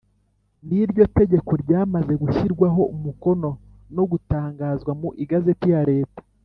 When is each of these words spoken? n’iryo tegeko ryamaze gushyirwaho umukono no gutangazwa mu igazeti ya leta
n’iryo 0.67 1.03
tegeko 1.17 1.51
ryamaze 1.63 2.13
gushyirwaho 2.21 2.81
umukono 2.95 3.49
no 3.95 4.03
gutangazwa 4.11 4.91
mu 5.01 5.09
igazeti 5.23 5.67
ya 5.75 5.81
leta 5.91 6.21